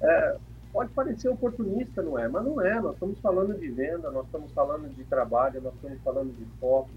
[0.00, 0.36] É,
[0.76, 2.28] pode parecer oportunista, não é?
[2.28, 2.78] Mas não é.
[2.78, 6.90] Nós estamos falando de venda, nós estamos falando de trabalho, nós estamos falando de foco.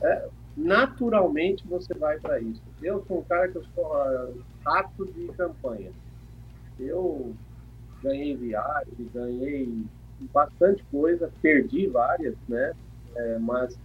[0.00, 2.62] É, naturalmente você vai para isso.
[2.82, 5.90] Eu sou um cara que eu sou uh, rato de campanha.
[6.78, 7.34] Eu
[8.02, 9.84] ganhei viagem, ganhei
[10.32, 12.72] bastante coisa, perdi várias, né?
[13.14, 13.78] É, mas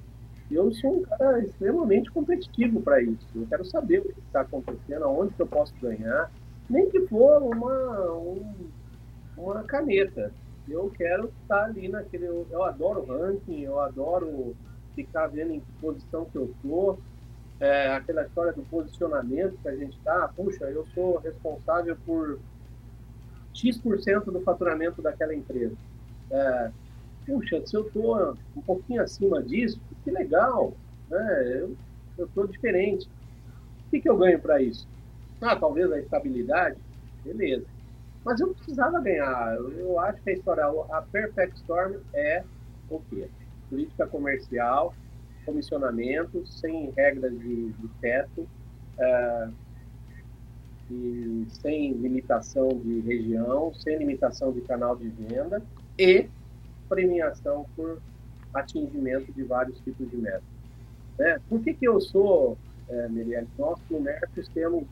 [0.49, 3.27] eu sou um cara extremamente competitivo para isso.
[3.35, 6.31] Eu quero saber o que está acontecendo, aonde que eu posso ganhar,
[6.69, 8.69] nem que for uma, um,
[9.37, 10.35] uma caneta.
[10.67, 12.27] Eu quero estar ali naquele.
[12.27, 14.57] Eu, eu adoro ranking, eu adoro
[14.95, 17.03] ficar vendo em que posição que eu estou.
[17.59, 22.41] é, aquela história do posicionamento que a gente está, puxa, eu sou responsável por
[23.53, 25.77] X% do faturamento daquela empresa.
[26.31, 26.73] É,
[27.25, 31.69] puxa, se eu estou um pouquinho acima disso, que legal, né?
[32.17, 33.07] eu estou diferente.
[33.07, 34.87] O que, que eu ganho para isso?
[35.41, 36.81] Ah, talvez a estabilidade,
[37.23, 37.67] beleza.
[38.25, 39.55] Mas eu precisava ganhar.
[39.55, 42.43] Eu acho que a história, a Perfect Storm é
[42.89, 43.29] o quê?
[43.69, 44.95] Política comercial,
[45.45, 48.47] comissionamento, sem regras de, de teto,
[48.97, 49.49] é,
[50.89, 55.61] e sem limitação de região, sem limitação de canal de venda
[55.97, 56.27] e
[56.89, 57.99] premiação por
[58.53, 60.43] atingimento de vários tipos de metas.
[61.17, 61.39] Né?
[61.47, 62.57] Por que, que eu sou,
[62.89, 63.45] é, Miriam?
[63.57, 64.85] Nós, no Mercos, temos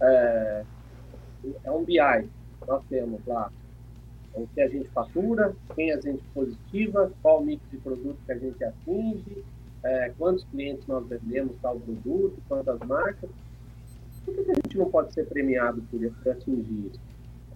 [0.00, 0.64] é,
[1.64, 2.28] é um BI.
[2.70, 3.50] Nós temos lá
[4.32, 8.38] o que a gente fatura, quem a gente positiva, qual mix de produto que a
[8.38, 9.44] gente atinge,
[9.82, 13.28] é, quantos clientes nós vendemos tal produto, quantas marcas.
[14.24, 17.00] Por que, que a gente não pode ser premiado por, por atingir isso?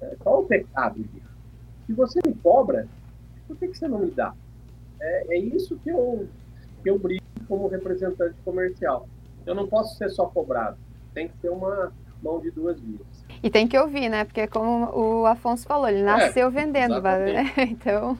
[0.00, 1.30] É, qual o pecado disso?
[1.86, 2.88] Se você me cobra,
[3.46, 4.34] por que, que você não me dá?
[5.00, 6.26] É, é isso que eu,
[6.82, 9.08] que eu brigo como representante comercial.
[9.46, 10.76] Eu não posso ser só cobrado.
[11.12, 13.13] Tem que ter uma mão de duas vias.
[13.44, 14.24] E tem que ouvir, né?
[14.24, 17.52] Porque como o Afonso falou, ele nasceu é, vendendo, né?
[17.68, 18.16] então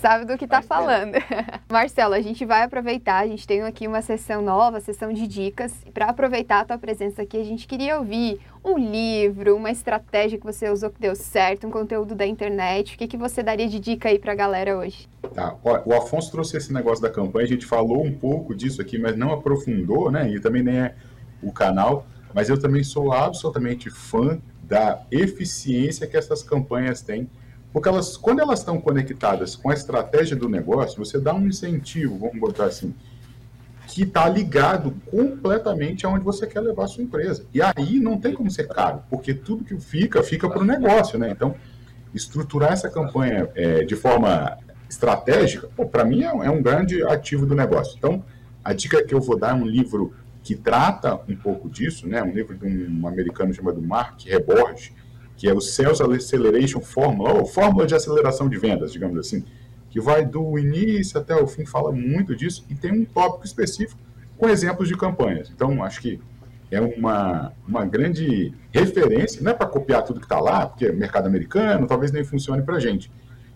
[0.00, 1.12] sabe do que está falando.
[1.70, 5.72] Marcelo, a gente vai aproveitar, a gente tem aqui uma sessão nova, sessão de dicas.
[5.94, 10.44] Para aproveitar a tua presença aqui, a gente queria ouvir um livro, uma estratégia que
[10.44, 12.96] você usou que deu certo, um conteúdo da internet.
[12.96, 15.08] O que, que você daria de dica aí para a galera hoje?
[15.32, 18.98] Tá, o Afonso trouxe esse negócio da campanha, a gente falou um pouco disso aqui,
[18.98, 20.28] mas não aprofundou, né?
[20.28, 20.94] E também nem é
[21.40, 27.28] o canal mas eu também sou absolutamente fã da eficiência que essas campanhas têm,
[27.72, 32.18] porque elas, quando elas estão conectadas com a estratégia do negócio, você dá um incentivo,
[32.18, 32.94] vamos botar assim,
[33.86, 37.44] que está ligado completamente aonde você quer levar a sua empresa.
[37.52, 41.18] E aí não tem como ser caro, porque tudo que fica, fica para o negócio,
[41.18, 41.30] né?
[41.30, 41.54] Então,
[42.14, 44.56] estruturar essa campanha é, de forma
[44.88, 47.96] estratégica, para mim é, é um grande ativo do negócio.
[47.98, 48.24] Então,
[48.62, 50.14] a dica que eu vou dar é um livro
[50.44, 52.22] que trata um pouco disso, né?
[52.22, 54.92] Um livro de um americano chamado Mark Rebord,
[55.38, 59.42] que é o Sales Acceleration Formula, ou Fórmula de Aceleração de Vendas, digamos assim,
[59.88, 63.98] que vai do início até o fim, fala muito disso, e tem um tópico específico
[64.36, 65.50] com exemplos de campanhas.
[65.50, 66.20] Então, acho que
[66.70, 70.92] é uma, uma grande referência, não é para copiar tudo que está lá, porque é
[70.92, 73.10] mercado americano, talvez nem funcione para a gente,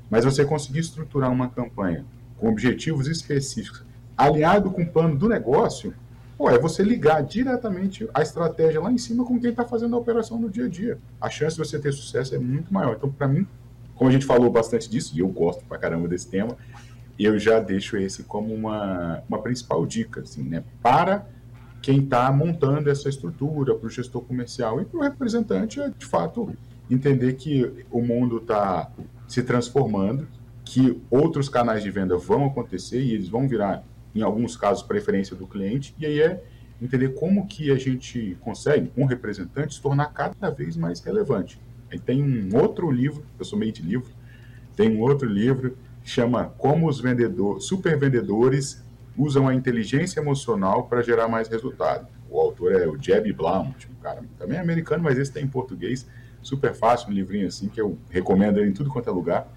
[0.09, 2.07] mas você conseguir estruturar uma campanha
[2.39, 3.85] com objetivos específicos,
[4.17, 5.93] alinhado com o plano do negócio,
[6.39, 9.99] Pô, é você ligar diretamente a estratégia lá em cima com quem está fazendo a
[9.99, 10.97] operação no dia a dia.
[11.21, 12.95] A chance de você ter sucesso é muito maior.
[12.97, 13.45] Então, para mim,
[13.97, 16.57] como a gente falou bastante disso, e eu gosto pra caramba desse tema,
[17.19, 20.63] eu já deixo esse como uma, uma principal dica, assim, né?
[20.81, 21.27] Para
[21.83, 26.07] quem está montando essa estrutura, para o gestor comercial e para o representante, é de
[26.07, 26.57] fato
[26.89, 28.93] entender que o mundo está
[29.27, 30.29] se transformando,
[30.65, 33.83] que outros canais de venda vão acontecer e eles vão virar
[34.19, 36.43] em alguns casos, preferência do cliente, e aí é
[36.81, 41.61] entender como que a gente consegue, com representantes, tornar cada vez mais relevante.
[41.91, 44.11] Aí tem um outro livro, eu sou meio de livro,
[44.77, 48.83] tem um outro livro que chama Como os vendedores, super vendedores
[49.17, 52.07] usam a inteligência emocional para gerar mais resultado.
[52.31, 55.49] O autor é o Jeb Blount, um cara também é americano, mas esse tem em
[55.49, 56.07] português,
[56.43, 59.49] super fácil, um livrinho assim que eu recomendo em tudo quanto é lugar,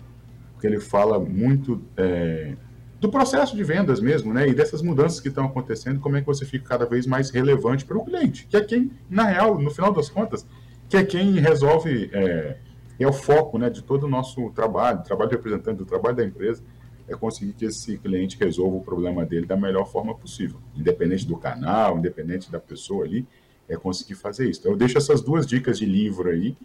[0.54, 2.56] porque ele fala muito é,
[3.02, 4.48] do processo de vendas mesmo, né?
[4.48, 7.84] E dessas mudanças que estão acontecendo, como é que você fica cada vez mais relevante
[7.84, 10.46] para o cliente, que é quem, na real, no final das contas,
[10.88, 12.58] que é quem resolve, é,
[13.00, 16.24] é o foco, né, de todo o nosso trabalho, trabalho de representante do trabalho da
[16.24, 16.64] empresa,
[17.08, 21.36] é conseguir que esse cliente resolva o problema dele da melhor forma possível, independente do
[21.36, 23.26] canal, independente da pessoa ali,
[23.68, 24.60] é conseguir fazer isso.
[24.60, 26.56] Então, eu deixo essas duas dicas de livro aí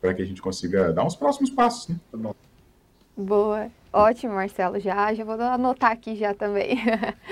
[0.00, 2.00] para que a gente consiga dar uns próximos passos, né?
[3.14, 3.70] Boa.
[3.92, 4.78] Ótimo, Marcelo.
[4.78, 6.76] Já, já vou anotar aqui já também.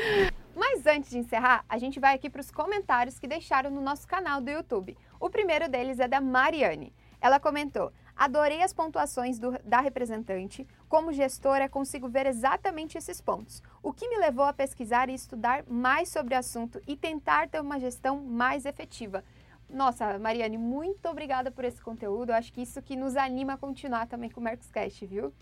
[0.57, 4.07] Mas antes de encerrar, a gente vai aqui para os comentários que deixaram no nosso
[4.07, 4.97] canal do YouTube.
[5.21, 6.95] O primeiro deles é da Mariane.
[7.21, 10.67] Ela comentou: Adorei as pontuações do, da representante.
[10.89, 13.63] Como gestora, consigo ver exatamente esses pontos.
[13.83, 17.61] O que me levou a pesquisar e estudar mais sobre o assunto e tentar ter
[17.61, 19.23] uma gestão mais efetiva.
[19.69, 22.31] Nossa, Mariane, muito obrigada por esse conteúdo.
[22.31, 25.33] Eu acho que isso que nos anima a continuar também com o Mercoscast, viu?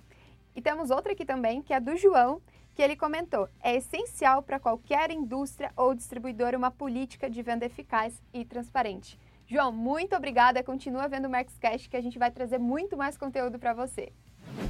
[0.54, 2.40] E temos outra aqui também, que é do João,
[2.74, 8.22] que ele comentou: é essencial para qualquer indústria ou distribuidor uma política de venda eficaz
[8.32, 9.18] e transparente.
[9.46, 10.62] João, muito obrigada.
[10.62, 14.12] Continua vendo o Markscast que a gente vai trazer muito mais conteúdo para você.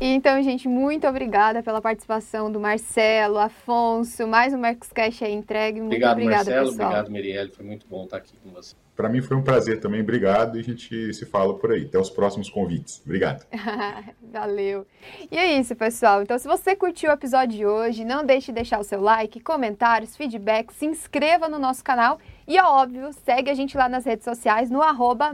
[0.01, 5.81] Então, gente, muito obrigada pela participação do Marcelo, Afonso, mais um Marcos Cash aí entregue.
[5.81, 6.71] Muito obrigado, obrigada, Marcelo.
[6.71, 6.89] pessoal.
[6.89, 7.51] Obrigado, Mirielle.
[7.51, 8.75] Foi muito bom estar aqui com você.
[8.97, 10.01] Para mim foi um prazer também.
[10.01, 10.57] Obrigado.
[10.57, 11.85] E a gente se fala por aí.
[11.85, 13.03] Até os próximos convites.
[13.05, 13.45] Obrigado.
[14.33, 14.87] Valeu.
[15.31, 16.23] E é isso, pessoal.
[16.23, 19.41] Então, se você curtiu o episódio de hoje, não deixe de deixar o seu like,
[19.41, 24.25] comentários, feedback, se inscreva no nosso canal e, óbvio, segue a gente lá nas redes
[24.25, 24.81] sociais no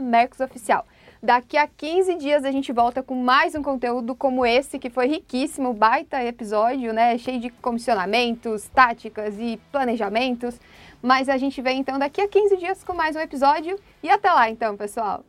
[0.01, 0.85] Mercosoficial.
[1.23, 5.05] Daqui a 15 dias a gente volta com mais um conteúdo como esse, que foi
[5.05, 7.15] riquíssimo, baita episódio, né?
[7.19, 10.59] Cheio de comissionamentos, táticas e planejamentos.
[11.01, 13.79] Mas a gente vem então daqui a 15 dias com mais um episódio.
[14.03, 15.23] E até lá, então, pessoal!